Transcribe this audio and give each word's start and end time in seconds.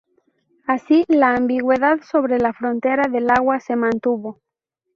Así, 0.65 1.05
la 1.09 1.35
ambigüedad 1.35 2.01
sobre 2.01 2.39
la 2.39 2.53
frontera 2.53 3.07
del 3.07 3.29
agua 3.29 3.59
se 3.59 3.75
mantuvo. 3.75 4.41